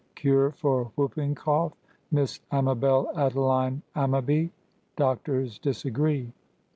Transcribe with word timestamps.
—CURE 0.15 0.49
FOR 0.53 0.85
WHOOPING 0.95 1.35
COUGH.—MISS 1.35 2.39
AMABEL 2.51 3.11
ADELINE 3.15 3.83
AMMABY.—DOCTORS 3.95 5.59
DISAGREE. 5.59 6.33